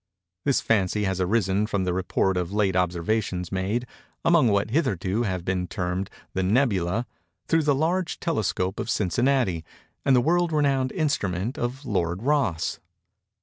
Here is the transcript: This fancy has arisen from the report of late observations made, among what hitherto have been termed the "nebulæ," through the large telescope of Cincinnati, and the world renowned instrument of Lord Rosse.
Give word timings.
This 0.45 0.61
fancy 0.61 1.03
has 1.03 1.21
arisen 1.21 1.67
from 1.67 1.83
the 1.83 1.93
report 1.93 2.35
of 2.35 2.51
late 2.51 2.75
observations 2.75 3.51
made, 3.51 3.85
among 4.25 4.47
what 4.47 4.71
hitherto 4.71 5.21
have 5.21 5.45
been 5.45 5.67
termed 5.67 6.09
the 6.33 6.41
"nebulæ," 6.41 7.05
through 7.47 7.61
the 7.61 7.75
large 7.75 8.19
telescope 8.19 8.79
of 8.79 8.89
Cincinnati, 8.89 9.63
and 10.03 10.15
the 10.15 10.21
world 10.21 10.51
renowned 10.51 10.91
instrument 10.93 11.55
of 11.59 11.85
Lord 11.85 12.23
Rosse. 12.23 12.79